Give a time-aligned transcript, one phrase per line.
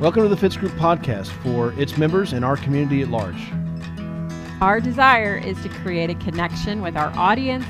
[0.00, 3.52] Welcome to the Fitz Group podcast for its members and our community at large.
[4.62, 7.66] Our desire is to create a connection with our audience,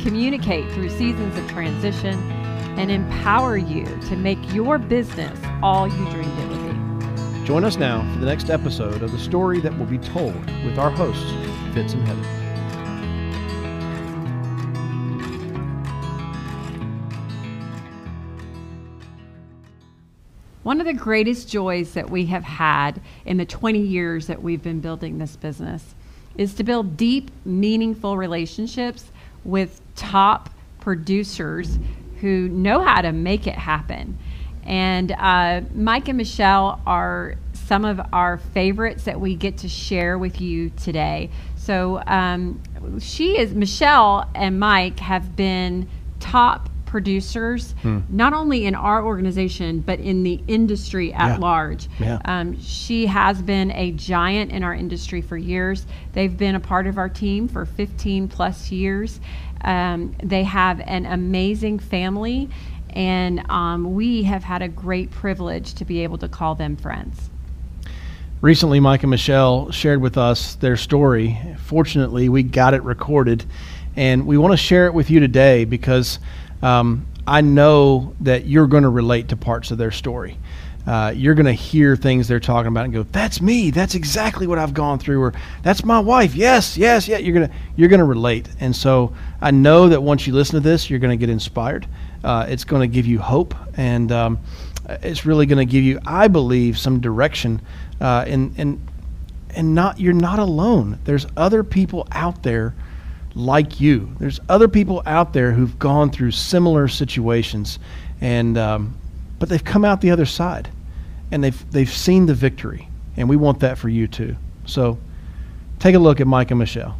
[0.00, 2.14] communicate through seasons of transition,
[2.78, 7.44] and empower you to make your business all you dreamed it would be.
[7.44, 10.78] Join us now for the next episode of the story that will be told with
[10.78, 11.32] our hosts,
[11.74, 12.41] Fitz and Heather.
[20.62, 24.62] One of the greatest joys that we have had in the 20 years that we've
[24.62, 25.94] been building this business
[26.36, 29.10] is to build deep, meaningful relationships
[29.44, 31.78] with top producers
[32.20, 34.18] who know how to make it happen.
[34.64, 40.16] And uh, Mike and Michelle are some of our favorites that we get to share
[40.18, 41.30] with you today.
[41.56, 42.60] So um,
[43.00, 45.88] she is Michelle and Mike have been
[46.20, 48.00] top producers, hmm.
[48.10, 51.36] not only in our organization, but in the industry at yeah.
[51.38, 51.88] large.
[51.98, 52.20] Yeah.
[52.26, 55.86] Um, she has been a giant in our industry for years.
[56.12, 59.20] They've been a part of our team for 15 plus years.
[59.62, 62.50] Um, they have an amazing family,
[62.90, 67.30] and um, we have had a great privilege to be able to call them friends.
[68.42, 71.40] Recently, Mike and Michelle shared with us their story.
[71.56, 73.46] Fortunately, we got it recorded,
[73.96, 76.18] and we want to share it with you today because
[76.62, 80.38] um, I know that you're going to relate to parts of their story.
[80.86, 83.70] Uh, you're going to hear things they're talking about and go, "That's me.
[83.70, 87.18] That's exactly what I've gone through." Or "That's my wife." Yes, yes, yeah.
[87.18, 90.90] You're gonna you're gonna relate, and so I know that once you listen to this,
[90.90, 91.86] you're going to get inspired.
[92.24, 94.40] Uh, it's going to give you hope, and um,
[94.88, 97.60] it's really going to give you, I believe, some direction.
[98.00, 98.84] Uh, and and
[99.54, 100.98] and not you're not alone.
[101.04, 102.74] There's other people out there
[103.34, 104.14] like you.
[104.18, 107.78] There's other people out there who've gone through similar situations,
[108.20, 108.96] and um,
[109.38, 110.68] but they've come out the other side,
[111.30, 114.36] and they've they've seen the victory, and we want that for you too.
[114.66, 114.98] So,
[115.78, 116.98] take a look at Mike and Michelle.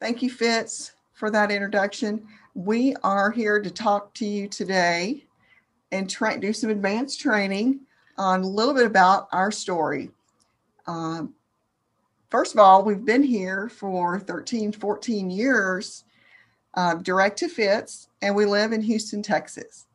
[0.00, 2.26] Thank you, Fitz, for that introduction.
[2.54, 5.24] We are here to talk to you today
[5.92, 7.80] and try, do some advanced training
[8.18, 10.10] on a little bit about our story.
[10.86, 11.34] Um,
[12.30, 16.04] first of all, we've been here for 13, 14 years,
[16.74, 19.86] uh, direct to Fitz, and we live in Houston, Texas.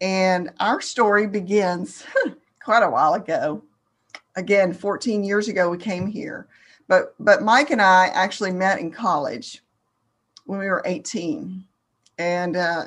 [0.00, 2.04] And our story begins
[2.62, 3.62] quite a while ago.
[4.36, 6.48] Again, 14 years ago, we came here.
[6.88, 9.62] But, but Mike and I actually met in college
[10.44, 11.64] when we were 18.
[12.18, 12.86] And, uh,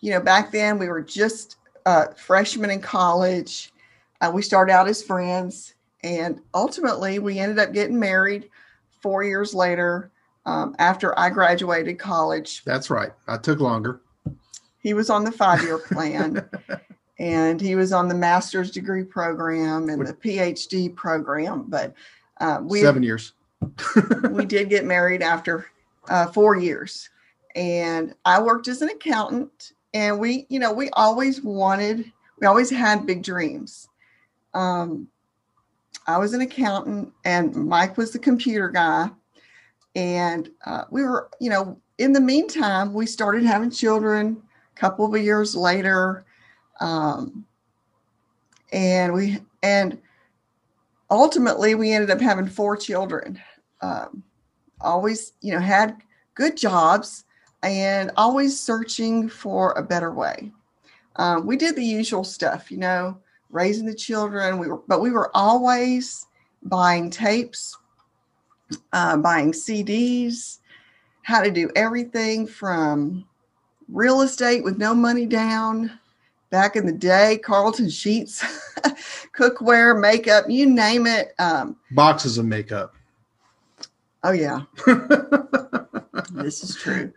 [0.00, 1.56] you know, back then we were just
[1.86, 3.72] uh, freshmen in college.
[4.20, 8.48] Uh, we started out as friends and ultimately, we ended up getting married
[9.00, 10.10] four years later
[10.46, 12.64] um, after I graduated college.
[12.64, 13.12] That's right.
[13.28, 14.00] I took longer.
[14.82, 16.48] He was on the five year plan,
[17.18, 21.64] and he was on the master's degree program and the PhD program.
[21.68, 21.94] But
[22.38, 23.32] uh, we seven years.
[24.30, 25.66] we did get married after
[26.08, 27.10] uh, four years,
[27.54, 29.72] and I worked as an accountant.
[29.92, 33.88] And we, you know, we always wanted, we always had big dreams.
[34.54, 35.08] Um,
[36.14, 39.10] I was an accountant and Mike was the computer guy.
[39.94, 44.42] And uh, we were, you know, in the meantime, we started having children
[44.76, 46.24] a couple of years later.
[46.80, 47.44] Um,
[48.72, 49.98] and we, and
[51.10, 53.40] ultimately, we ended up having four children.
[53.80, 54.22] Um,
[54.80, 55.96] always, you know, had
[56.34, 57.24] good jobs
[57.62, 60.52] and always searching for a better way.
[61.16, 63.18] Um, we did the usual stuff, you know,
[63.50, 64.58] raising the children.
[64.58, 66.26] We were, but we were always
[66.62, 67.76] buying tapes,
[68.92, 70.58] uh, buying CDs,
[71.22, 73.24] how to do everything from
[73.88, 75.98] real estate with no money down.
[76.50, 78.42] Back in the day, Carleton Sheets,
[79.36, 81.32] cookware, makeup, you name it.
[81.38, 82.92] Um, Boxes of makeup.
[84.24, 84.62] Oh yeah,
[86.32, 87.12] this is true.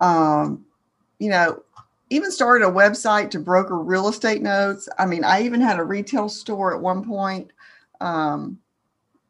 [0.00, 0.64] Um,
[1.20, 1.62] you know,
[2.12, 4.88] even started a website to broker real estate notes.
[4.98, 7.50] I mean, I even had a retail store at one point
[8.00, 8.58] um,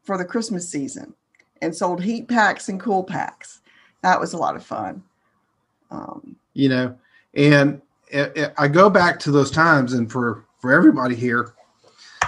[0.03, 1.13] for the Christmas season
[1.61, 3.61] and sold heat packs and cool packs.
[4.01, 5.01] That was a lot of fun.
[5.91, 6.97] Um, you know,
[7.33, 11.53] and it, it, I go back to those times, and for for everybody here,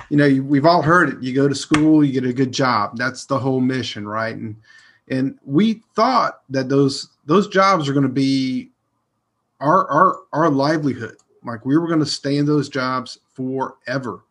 [0.10, 1.22] you know, you, we've all heard it.
[1.22, 2.98] You go to school, you get a good job.
[2.98, 4.36] That's the whole mission, right?
[4.36, 4.56] And
[5.10, 8.72] and we thought that those those jobs are going to be
[9.60, 11.18] our our our livelihood.
[11.44, 14.24] Like we were going to stay in those jobs forever.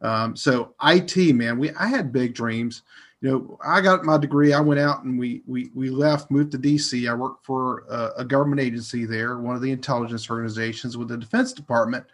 [0.00, 2.82] Um, so IT, man, we I had big dreams.
[3.20, 4.52] you know, I got my degree.
[4.52, 7.08] I went out and we we we left, moved to D.C.
[7.08, 11.16] I worked for a, a government agency there, one of the intelligence organizations with the
[11.16, 12.04] Defense Department.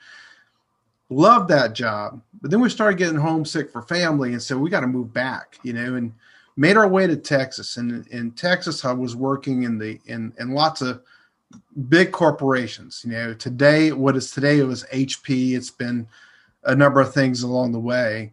[1.11, 4.81] Loved that job, but then we started getting homesick for family, and so we got
[4.81, 5.58] to move back.
[5.62, 6.14] You know, and
[6.56, 7.76] made our way to Texas.
[7.76, 11.02] And in Texas, I was working in the in in lots of
[11.88, 13.02] big corporations.
[13.05, 15.55] You know, today what is today it was HP.
[15.56, 16.06] It's been
[16.64, 18.32] a number of things along the way.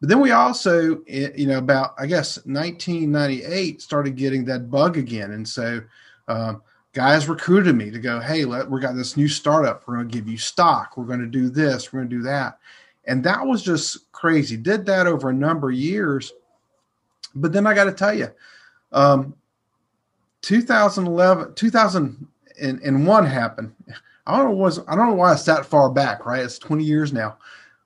[0.00, 5.32] But then we also, you know, about I guess 1998 started getting that bug again,
[5.32, 5.80] and so
[6.28, 9.86] um, guys recruited me to go, hey, let, we got this new startup.
[9.86, 10.96] We're going to give you stock.
[10.96, 11.92] We're going to do this.
[11.92, 12.58] We're going to do that,
[13.06, 14.56] and that was just crazy.
[14.56, 16.32] Did that over a number of years,
[17.34, 18.28] but then I got to tell you,
[18.92, 19.34] um,
[20.44, 23.74] 2011, 2001 happened.
[24.26, 26.42] I don't know was I don't know why it's that far back, right?
[26.42, 27.38] It's 20 years now.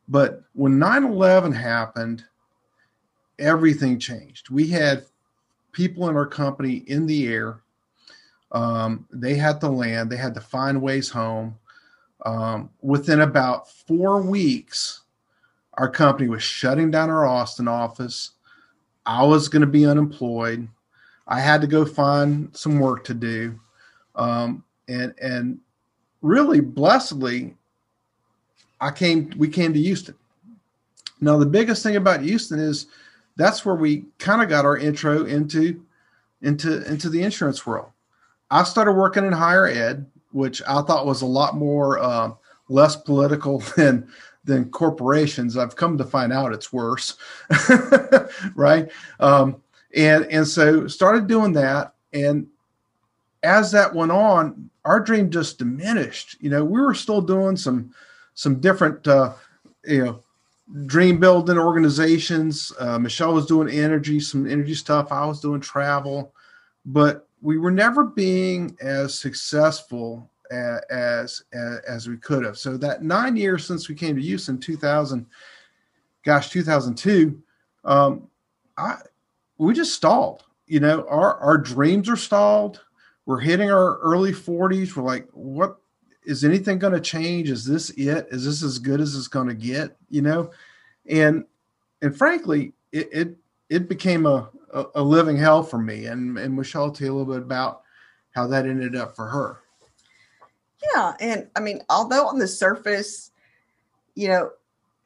[0.09, 2.25] But when 9/11 happened,
[3.39, 4.51] everything changed.
[4.51, 5.05] We had
[5.73, 7.61] people in our company in the air.
[8.51, 10.11] Um, they had to land.
[10.11, 11.57] They had to find ways home.
[12.27, 15.03] Um, within about four weeks,
[15.75, 18.33] our company was shutting down our Austin office.
[19.07, 20.67] I was going to be unemployed.
[21.29, 23.61] I had to go find some work to do,
[24.17, 25.59] um, and and
[26.23, 27.55] really blessedly,
[28.81, 29.33] I came.
[29.37, 30.15] We came to Houston.
[31.21, 32.87] Now the biggest thing about Houston is
[33.37, 35.85] that's where we kind of got our intro into
[36.43, 37.91] into into the insurance world.
[38.51, 42.31] I started working in higher ed, which I thought was a lot more uh,
[42.69, 44.09] less political than
[44.45, 45.59] than corporations.
[45.59, 47.17] I've come to find out it's worse,
[48.55, 48.91] right?
[49.21, 49.61] Um,
[49.95, 52.47] and and so started doing that, and
[53.43, 56.37] as that went on, our dream just diminished.
[56.41, 57.95] You know, we were still doing some
[58.35, 59.33] some different, uh,
[59.85, 60.21] you know,
[60.87, 62.73] dream building organizations.
[62.79, 65.11] Uh, Michelle was doing energy, some energy stuff.
[65.13, 66.33] I was doing travel,
[66.87, 71.43] but we were never being as successful as, as
[71.87, 72.59] as we could have.
[72.59, 75.27] So that nine years since we came to Houston, 2000,
[76.25, 77.41] gosh, 2002,
[77.85, 78.29] um,
[78.77, 78.97] I
[79.59, 80.45] we just stalled.
[80.67, 82.81] You know, our our dreams are stalled.
[83.27, 84.97] We're hitting our early 40s.
[84.97, 85.79] We're like, what
[86.25, 87.51] is anything going to change?
[87.51, 88.29] Is this it?
[88.31, 89.97] Is this as good as it's going to get?
[90.09, 90.51] You know,
[91.09, 91.45] and
[92.01, 93.37] and frankly, it it,
[93.69, 96.07] it became a, a, a living hell for me.
[96.07, 97.83] And and Michelle tell you a little bit about
[98.31, 99.59] how that ended up for her.
[100.95, 101.15] Yeah.
[101.21, 103.33] And I mean, although on the surface,
[104.15, 104.51] you know,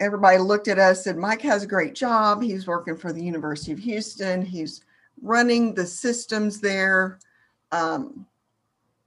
[0.02, 2.42] everybody looked at us and Mike has a great job.
[2.42, 4.44] He's working for the University of Houston.
[4.44, 4.84] He's
[5.22, 7.18] running the systems there.
[7.70, 8.26] Um,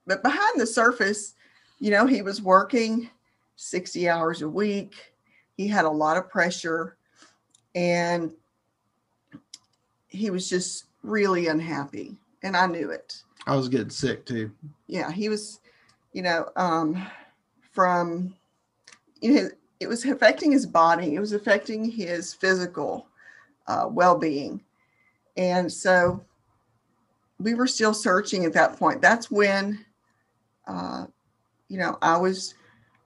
[0.08, 1.36] but behind the surface,
[1.80, 3.10] you know, he was working
[3.58, 4.96] 60 hours a week.
[5.58, 6.98] He had a lot of pressure
[7.76, 8.32] and
[10.08, 12.16] he was just really unhappy.
[12.42, 13.22] And I knew it.
[13.46, 14.52] I was getting sick too.
[14.88, 15.60] Yeah, he was
[16.16, 17.06] you know, um,
[17.74, 18.34] from
[19.22, 19.50] you know,
[19.80, 23.08] it was affecting his body, it was affecting his physical
[23.68, 24.62] uh, well being.
[25.38, 26.24] And so
[27.40, 29.02] we were still searching at that point.
[29.02, 29.84] That's when,
[30.68, 31.06] uh,
[31.68, 32.56] you know, I was,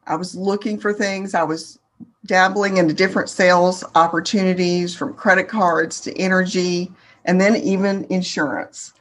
[0.06, 1.34] I was looking for things.
[1.34, 1.80] I was
[2.26, 6.92] dabbling into different sales opportunities from credit cards to energy
[7.26, 8.94] and then even insurance.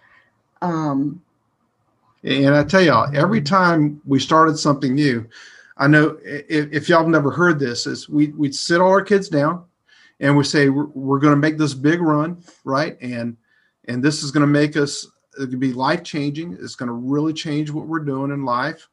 [0.62, 1.22] Um,
[2.24, 5.26] and I tell y'all, every time we started something new,
[5.78, 9.02] I know if, if y'all have never heard this, is we we'd sit all our
[9.02, 9.64] kids down
[10.20, 12.98] and we say we're, we're going to make this big run, right?
[13.00, 13.36] And
[13.86, 15.06] and this is going to make us
[15.38, 16.58] it could be life changing.
[16.60, 18.88] It's going to really change what we're doing in life.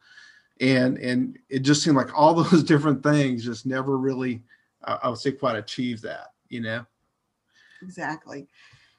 [0.62, 4.44] And and it just seemed like all those different things just never really,
[4.84, 6.34] uh, I would say, quite achieved that.
[6.50, 6.86] You know.
[7.82, 8.48] Exactly.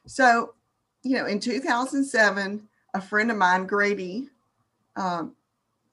[0.06, 0.54] So,
[1.02, 4.28] you know, in 2007 a friend of mine, Grady,
[4.96, 5.36] um,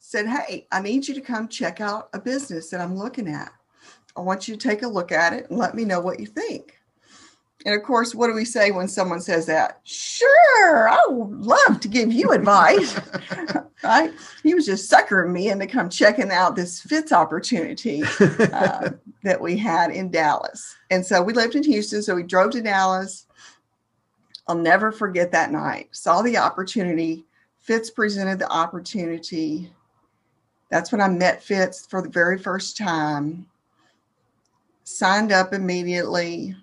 [0.05, 3.51] said, Hey, I need you to come check out a business that I'm looking at.
[4.17, 6.25] I want you to take a look at it and let me know what you
[6.25, 6.77] think.
[7.65, 9.79] And of course, what do we say when someone says that?
[9.85, 12.99] Sure, I would love to give you advice.
[13.83, 14.11] right?
[14.43, 18.89] He was just suckering me into come checking out this Fitz opportunity uh,
[19.23, 20.75] that we had in Dallas.
[20.91, 23.25] And so we lived in Houston, so we drove to Dallas.
[24.47, 25.87] I'll never forget that night.
[25.91, 27.23] Saw the opportunity.
[27.59, 29.71] Fitz presented the opportunity.
[30.73, 33.45] That's when I met Fitz for the very first time.
[34.85, 36.55] Signed up immediately.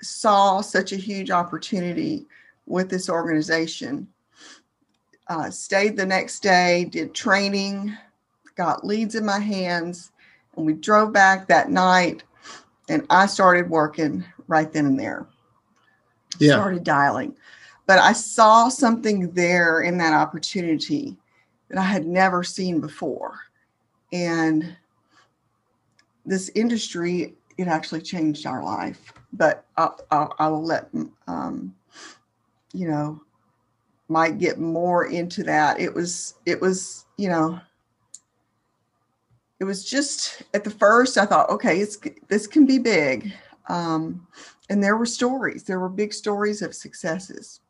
[0.00, 2.26] Saw such a huge opportunity
[2.66, 4.06] with this organization.
[5.26, 7.96] Uh, stayed the next day, did training,
[8.54, 10.12] got leads in my hands,
[10.56, 12.22] and we drove back that night.
[12.88, 15.26] And I started working right then and there.
[16.38, 16.52] yeah.
[16.52, 17.34] started dialing.
[17.86, 21.16] But I saw something there in that opportunity
[21.74, 23.40] that I had never seen before.
[24.12, 24.76] And
[26.24, 29.12] this industry, it actually changed our life.
[29.32, 30.88] But I'll, let,
[31.26, 31.74] um,
[32.72, 33.20] you know,
[34.08, 35.80] Mike get more into that.
[35.80, 37.58] It was, it was, you know,
[39.58, 43.32] it was just at the first I thought, okay, it's this can be big.
[43.68, 44.26] Um,
[44.70, 47.60] and there were stories, there were big stories of successes.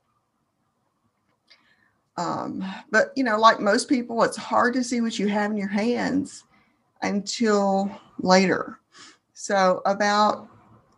[2.17, 5.57] Um, but you know, like most people, it's hard to see what you have in
[5.57, 6.45] your hands
[7.03, 8.79] until later.
[9.35, 10.49] So about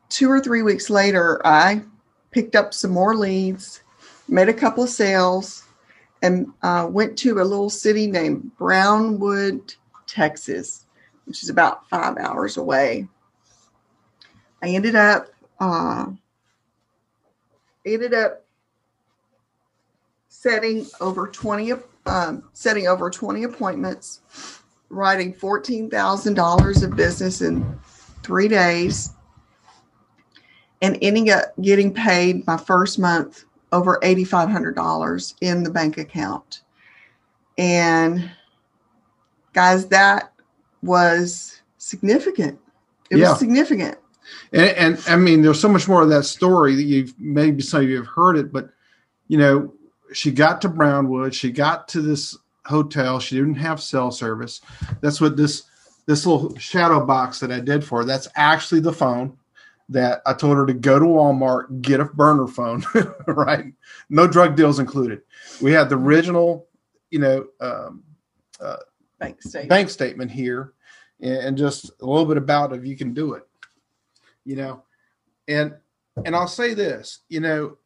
[0.09, 1.83] two or three weeks later, I
[2.31, 3.83] picked up some more leads,
[4.29, 5.65] made a couple of sales,
[6.23, 9.75] and uh, went to a little city named Brownwood,
[10.07, 10.87] Texas,
[11.25, 13.09] which is about five hours away.
[14.63, 15.29] I ended up
[15.61, 16.07] uh,
[17.85, 18.46] ended up
[20.47, 21.73] setting over 20
[22.07, 24.21] um, setting over 20 appointments
[24.91, 27.79] writing $14,000 of business in
[28.23, 29.11] three days
[30.81, 36.63] and ending up getting paid my first month over $8,500 in the bank account.
[37.59, 38.31] And
[39.53, 40.33] guys, that
[40.81, 42.61] was significant.
[43.11, 43.31] It yeah.
[43.31, 43.99] was significant.
[44.53, 47.83] And, and, I mean, there's so much more of that story that you've maybe some
[47.83, 48.71] of you have heard it, but
[49.29, 49.73] you know,
[50.13, 54.61] she got to Brownwood, she got to this hotel, she didn't have cell service.
[55.01, 55.65] That's what this
[56.07, 59.37] this little shadow box that I did for her, that's actually the phone
[59.89, 62.85] that I told her to go to Walmart, get a burner phone,
[63.27, 63.73] right?
[64.09, 65.23] No drug deals included.
[65.61, 66.67] We had the original,
[67.11, 68.03] you know, um,
[68.61, 68.77] uh,
[69.19, 69.69] bank statement.
[69.69, 70.73] bank statement here,
[71.21, 73.47] and just a little bit about if you can do it,
[74.45, 74.83] you know,
[75.49, 75.75] and
[76.25, 77.77] and I'll say this, you know,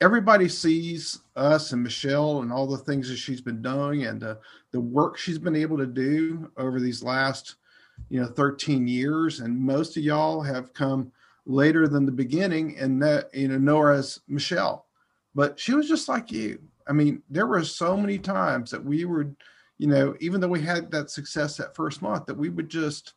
[0.00, 4.36] everybody sees us and Michelle and all the things that she's been doing and uh,
[4.70, 7.56] the work she's been able to do over these last,
[8.08, 9.40] you know, 13 years.
[9.40, 11.10] And most of y'all have come
[11.46, 14.86] later than the beginning and that, you know, know her as Michelle.
[15.34, 16.60] But she was just like you.
[16.86, 19.30] I mean, there were so many times that we were,
[19.78, 23.14] you know, even though we had that success that first month, that we would just.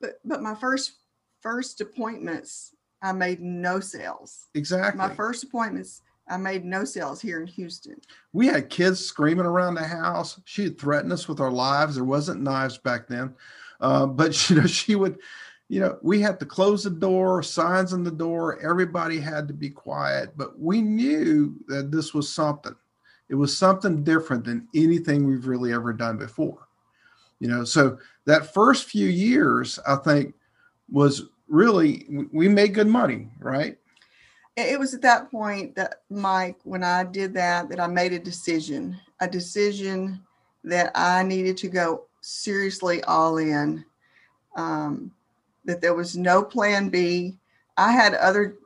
[0.00, 0.92] But but my first
[1.40, 4.46] first appointments, I made no sales.
[4.54, 4.96] Exactly.
[4.96, 8.00] My first appointments, I made no sales here in Houston.
[8.32, 10.40] We had kids screaming around the house.
[10.44, 11.94] She had threatened us with our lives.
[11.94, 13.34] There wasn't knives back then,
[13.80, 15.18] uh, but you know she would.
[15.70, 18.58] You know, we had to close the door, signs on the door.
[18.66, 22.74] Everybody had to be quiet, but we knew that this was something.
[23.28, 26.68] It was something different than anything we've really ever done before.
[27.38, 30.34] You know, so that first few years, I think,
[30.90, 33.78] was really we made good money, right?
[34.60, 38.18] It was at that point that Mike, when I did that, that I made a
[38.18, 40.20] decision, a decision
[40.64, 43.84] that I needed to go seriously all in.
[44.56, 45.12] Um,
[45.64, 47.36] that there was no plan B.
[47.76, 48.56] I had other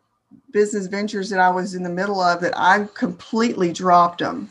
[0.53, 4.51] business ventures that I was in the middle of that I completely dropped them.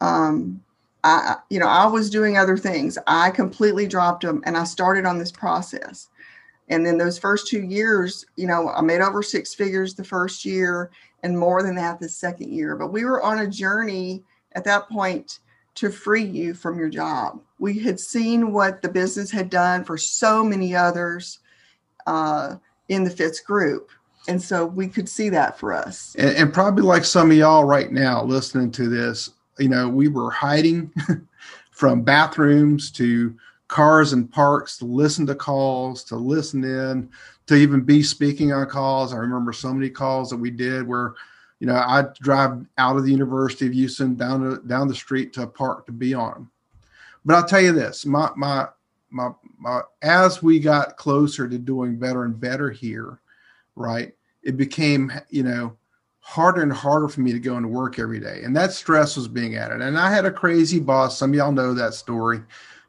[0.00, 0.62] Um,
[1.04, 2.98] I, you know, I was doing other things.
[3.06, 6.08] I completely dropped them and I started on this process.
[6.68, 10.44] And then those first two years, you know, I made over six figures the first
[10.44, 10.90] year
[11.22, 12.76] and more than that the second year.
[12.76, 15.40] But we were on a journey at that point
[15.74, 17.40] to free you from your job.
[17.58, 21.40] We had seen what the business had done for so many others
[22.06, 22.56] uh,
[22.88, 23.90] in the Fitz group
[24.28, 27.64] and so we could see that for us and, and, probably like some of y'all
[27.64, 30.92] right now listening to this you know we were hiding
[31.70, 33.34] from bathrooms to
[33.72, 37.08] cars and parks to listen to calls to listen in
[37.46, 41.14] to even be speaking on calls i remember so many calls that we did where
[41.58, 45.32] you know i'd drive out of the university of houston down to, down the street
[45.32, 46.48] to a park to be on
[47.24, 48.66] but i'll tell you this my my
[49.10, 53.18] my, my as we got closer to doing better and better here
[53.76, 54.12] right?
[54.42, 55.76] It became, you know,
[56.20, 58.42] harder and harder for me to go into work every day.
[58.44, 59.80] And that stress was being added.
[59.80, 61.18] And I had a crazy boss.
[61.18, 62.40] Some of y'all know that story.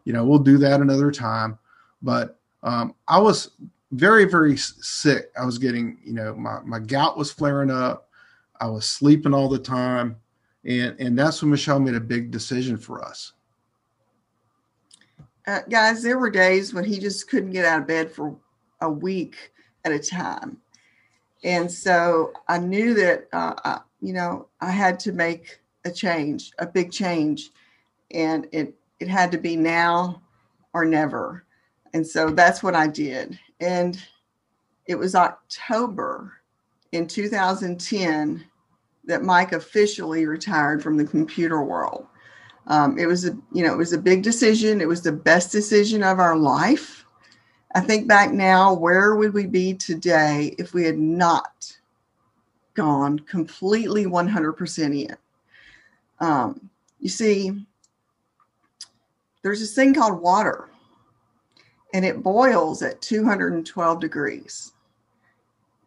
[0.05, 1.57] You know, we'll do that another time.
[2.01, 3.51] But um, I was
[3.91, 5.31] very, very sick.
[5.39, 8.09] I was getting, you know, my, my gout was flaring up.
[8.59, 10.17] I was sleeping all the time.
[10.65, 13.33] And, and that's when Michelle made a big decision for us.
[15.45, 18.35] Uh, guys, there were days when he just couldn't get out of bed for
[18.79, 19.51] a week
[19.83, 20.61] at a time
[21.43, 26.51] and so I knew that uh, I, you know I had to make a change,
[26.59, 27.51] a big change,
[28.11, 30.21] and it it had to be now
[30.73, 31.43] or never.
[31.93, 33.37] And so that's what I did.
[33.59, 34.01] And
[34.85, 36.31] it was October
[36.93, 38.45] in 2010
[39.03, 42.07] that Mike officially retired from the computer world.
[42.67, 44.79] Um, it was a you know it was a big decision.
[44.79, 47.05] It was the best decision of our life.
[47.75, 51.77] I think back now, where would we be today if we had not
[52.73, 55.17] gone completely 100% in?
[56.21, 56.69] Um,
[57.01, 57.65] you see,
[59.43, 60.69] there's this thing called water,
[61.93, 64.73] and it boils at 212 degrees.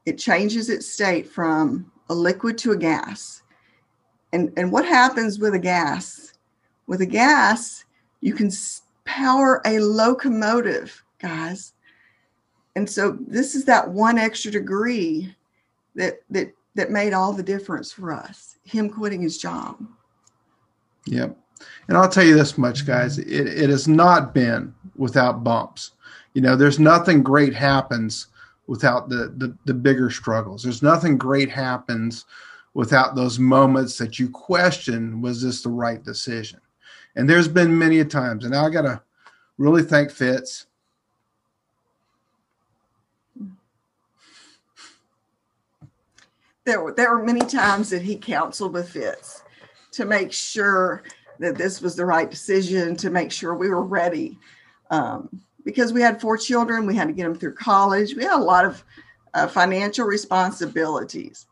[0.05, 3.43] It changes its state from a liquid to a gas.
[4.33, 6.35] And, and what happens with a gas?
[6.87, 7.85] With a gas,
[8.21, 8.51] you can
[9.05, 11.73] power a locomotive, guys.
[12.77, 15.35] And so this is that one extra degree
[15.95, 18.57] that that that made all the difference for us.
[18.65, 19.83] Him quitting his job.
[21.07, 21.37] Yep.
[21.89, 25.93] And I'll tell you this much, guys, it, it has not been without bumps.
[26.35, 28.27] You know, there's nothing great happens
[28.67, 30.63] without the, the, the bigger struggles.
[30.63, 32.25] There's nothing great happens
[32.75, 36.61] without those moments that you question, was this the right decision?
[37.15, 39.01] And there's been many a times, and I got to
[39.57, 40.67] really thank Fitz.
[46.65, 49.43] There were, there were many times that he counseled with Fitz
[49.93, 51.05] to make sure
[51.39, 54.39] that this was the right decision, to make sure we were ready.
[54.91, 55.29] Um,
[55.65, 58.15] because we had four children, we had to get them through college.
[58.15, 58.85] We had a lot of
[59.35, 61.47] uh, financial responsibilities.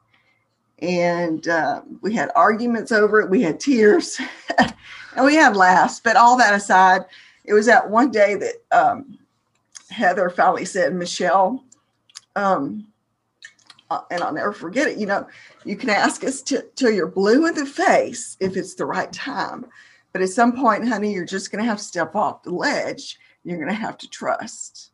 [0.80, 3.30] And uh, we had arguments over it.
[3.30, 4.18] We had tears
[4.58, 6.00] and we had laughs.
[6.00, 7.02] But all that aside,
[7.44, 9.18] it was that one day that um,
[9.90, 11.64] Heather finally said, Michelle,
[12.36, 12.86] um,
[13.90, 14.98] and I'll never forget it.
[14.98, 15.26] You know,
[15.64, 19.12] you can ask us to, till you're blue in the face if it's the right
[19.12, 19.66] time.
[20.12, 23.18] But at some point, honey, you're just going to have to step off the ledge
[23.44, 24.90] you're going to have to trust.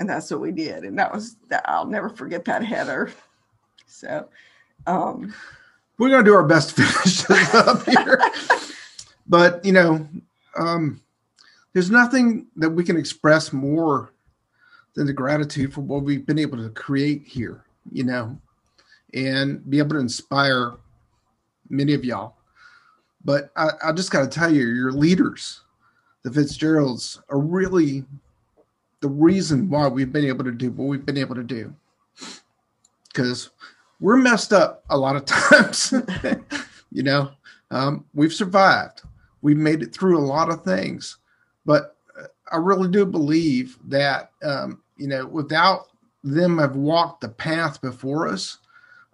[0.00, 0.84] And that's what we did.
[0.84, 1.64] And that was that.
[1.68, 3.12] I'll never forget that, Heather.
[3.86, 4.28] So,
[4.86, 5.32] um,
[5.98, 8.20] we're going to do our best to finish this up here.
[9.28, 10.08] but, you know,
[10.56, 11.00] um,
[11.72, 14.12] there's nothing that we can express more
[14.94, 18.38] than the gratitude for what we've been able to create here, you know,
[19.12, 20.74] and be able to inspire
[21.68, 22.36] many of y'all.
[23.24, 25.62] But I, I just got to tell you, your leaders
[26.24, 28.04] the Fitzgeralds are really
[29.00, 31.72] the reason why we've been able to do what we've been able to do.
[33.08, 33.50] Because
[34.00, 35.92] we're messed up a lot of times.
[36.90, 37.30] you know,
[37.70, 39.02] um, we've survived,
[39.42, 41.18] we've made it through a lot of things.
[41.66, 41.96] But
[42.50, 45.88] I really do believe that, um, you know, without
[46.24, 48.58] them have walked the path before us,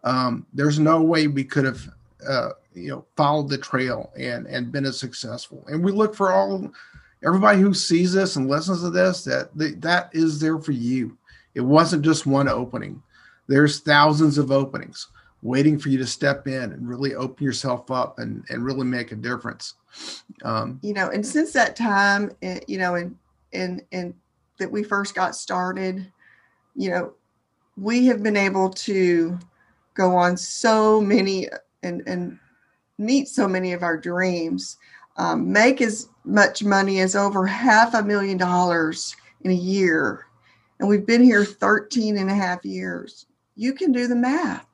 [0.04, 1.82] um, there's no way we could have,
[2.26, 5.64] uh, you know, followed the trail and and been as successful.
[5.68, 6.70] And we look for all
[7.24, 9.50] everybody who sees this and listens to this that
[9.82, 11.18] that is there for you.
[11.54, 13.02] It wasn't just one opening.
[13.48, 15.08] There's thousands of openings
[15.42, 19.10] waiting for you to step in and really open yourself up and, and really make
[19.10, 19.74] a difference.
[20.44, 23.16] Um, you know and since that time eh, you know and
[23.52, 24.14] and and
[24.58, 26.06] that we first got started
[26.74, 27.12] you know
[27.76, 29.38] we have been able to
[29.94, 31.48] go on so many
[31.82, 32.38] and and
[32.98, 34.76] meet so many of our dreams
[35.16, 40.26] um, make as much money as over half a million dollars in a year.
[40.78, 43.26] And we've been here 13 and a half years.
[43.54, 44.66] You can do the math.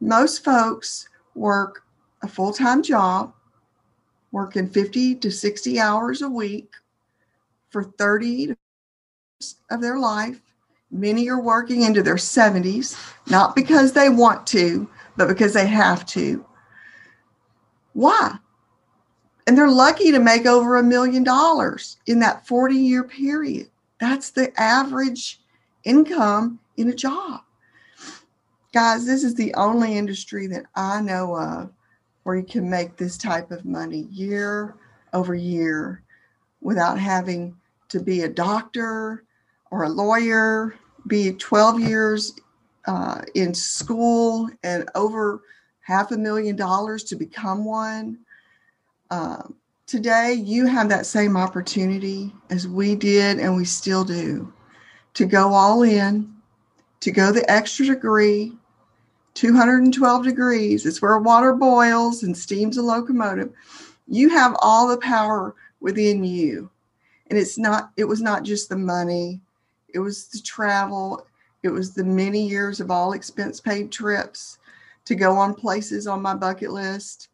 [0.00, 1.82] Most folks work
[2.22, 3.32] a full time job,
[4.32, 6.72] working 50 to 60 hours a week
[7.70, 8.54] for 30
[9.70, 10.40] of their life.
[10.90, 12.96] Many are working into their 70s,
[13.28, 16.44] not because they want to, but because they have to.
[17.92, 18.36] Why?
[19.46, 23.68] And they're lucky to make over a million dollars in that 40 year period.
[23.98, 25.40] That's the average
[25.84, 27.40] income in a job.
[28.72, 31.72] Guys, this is the only industry that I know of
[32.22, 34.76] where you can make this type of money year
[35.12, 36.02] over year
[36.60, 37.56] without having
[37.88, 39.24] to be a doctor
[39.70, 40.74] or a lawyer,
[41.06, 42.34] be 12 years
[42.86, 45.42] uh, in school and over
[45.80, 48.18] half a million dollars to become one
[49.10, 49.56] um,
[49.86, 54.52] today, you have that same opportunity as we did and we still do
[55.14, 56.32] to go all in,
[57.00, 58.52] to go the extra degree,
[59.34, 60.86] 212 degrees.
[60.86, 63.52] It's where water boils and steams a locomotive.
[64.06, 66.70] You have all the power within you.
[67.28, 69.40] And it's not, it was not just the money,
[69.94, 71.26] it was the travel,
[71.62, 74.58] it was the many years of all expense paid trips
[75.04, 77.28] to go on places on my bucket list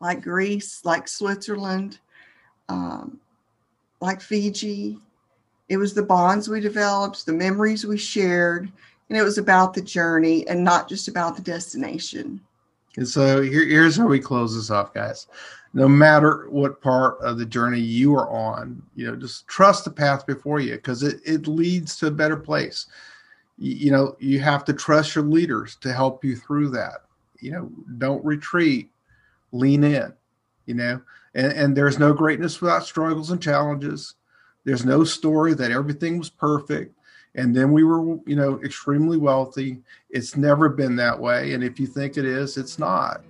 [0.00, 1.98] like Greece, like Switzerland,
[2.68, 3.18] um,
[4.00, 4.98] like Fiji.
[5.68, 8.70] It was the bonds we developed, the memories we shared.
[9.08, 12.40] and it was about the journey and not just about the destination.
[12.96, 15.28] And so here, here's how we close this off, guys.
[15.76, 19.90] No matter what part of the journey you are on, you know, just trust the
[19.90, 22.86] path before you because it, it leads to a better place.
[23.58, 27.02] You, you know, you have to trust your leaders to help you through that.
[27.40, 28.88] You know, don't retreat,
[29.52, 30.14] lean in,
[30.64, 31.02] you know,
[31.34, 34.14] and, and there's no greatness without struggles and challenges.
[34.64, 36.96] There's no story that everything was perfect
[37.34, 41.78] and then we were you know extremely wealthy it's never been that way and if
[41.78, 43.22] you think it is it's not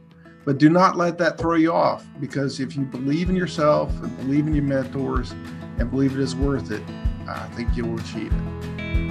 [0.47, 4.17] but do not let that throw you off because if you believe in yourself and
[4.17, 5.33] believe in your mentors
[5.79, 6.83] and believe it is worth it
[7.29, 9.06] i think you'll achieve it